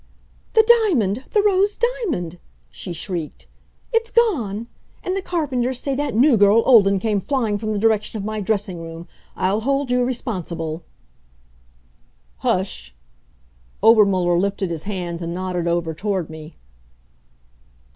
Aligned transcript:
"The 0.53 0.63
diamond, 0.67 1.25
the 1.29 1.43
rose 1.43 1.77
diamond!" 1.77 2.39
she 2.71 2.91
shrieked. 2.91 3.45
"It's 3.93 4.09
gone! 4.09 4.65
And 5.03 5.15
the 5.15 5.21
carpenters 5.21 5.79
say 5.79 5.93
that 5.93 6.15
new 6.15 6.37
girl 6.37 6.63
Olden 6.65 6.97
came 6.97 7.19
flying 7.21 7.59
from 7.59 7.71
the 7.71 7.77
direction 7.77 8.17
of 8.17 8.25
my 8.25 8.41
dressing 8.41 8.81
room. 8.81 9.07
I'll 9.35 9.61
hold 9.61 9.91
you 9.91 10.03
responsible" 10.03 10.81
"Hush 12.37 12.93
sh!" 12.93 12.93
Obermuller 13.83 14.39
lifted 14.39 14.71
his 14.71 14.85
hands 14.85 15.21
and 15.21 15.35
nodded 15.35 15.67
over 15.67 15.93
toward 15.93 16.31
me. 16.31 16.55